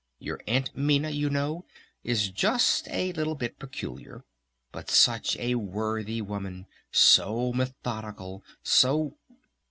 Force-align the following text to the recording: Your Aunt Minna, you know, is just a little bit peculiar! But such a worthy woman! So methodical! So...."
Your 0.17 0.41
Aunt 0.47 0.75
Minna, 0.75 1.11
you 1.11 1.29
know, 1.29 1.63
is 2.03 2.29
just 2.31 2.87
a 2.89 3.13
little 3.13 3.35
bit 3.35 3.59
peculiar! 3.59 4.25
But 4.71 4.89
such 4.89 5.37
a 5.37 5.53
worthy 5.53 6.23
woman! 6.23 6.65
So 6.91 7.53
methodical! 7.53 8.43
So...." 8.63 9.19